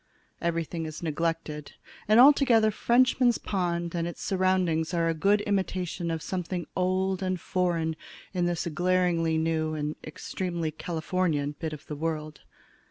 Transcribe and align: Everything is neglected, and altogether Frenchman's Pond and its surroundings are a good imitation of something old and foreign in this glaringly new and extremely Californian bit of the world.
Everything 0.41 0.87
is 0.87 1.03
neglected, 1.03 1.73
and 2.07 2.19
altogether 2.19 2.71
Frenchman's 2.71 3.37
Pond 3.37 3.93
and 3.93 4.07
its 4.07 4.19
surroundings 4.23 4.95
are 4.95 5.07
a 5.07 5.13
good 5.13 5.41
imitation 5.41 6.09
of 6.09 6.23
something 6.23 6.65
old 6.75 7.21
and 7.21 7.39
foreign 7.39 7.95
in 8.33 8.45
this 8.47 8.65
glaringly 8.65 9.37
new 9.37 9.75
and 9.75 9.95
extremely 10.03 10.71
Californian 10.71 11.51
bit 11.59 11.71
of 11.71 11.85
the 11.85 11.95
world. 11.95 12.41